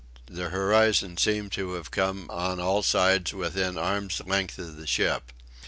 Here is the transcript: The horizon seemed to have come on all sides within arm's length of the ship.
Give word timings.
The 0.25 0.49
horizon 0.49 1.17
seemed 1.17 1.51
to 1.51 1.73
have 1.73 1.91
come 1.91 2.25
on 2.31 2.59
all 2.59 2.81
sides 2.81 3.35
within 3.35 3.77
arm's 3.77 4.19
length 4.25 4.57
of 4.57 4.77
the 4.77 4.87
ship. 4.87 5.31